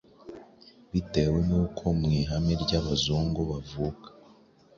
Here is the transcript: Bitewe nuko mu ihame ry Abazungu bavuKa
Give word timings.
Bitewe 0.91 1.39
nuko 1.47 1.83
mu 1.99 2.07
ihame 2.19 2.53
ry 2.63 2.71
Abazungu 2.79 3.39
bavuKa 3.49 4.09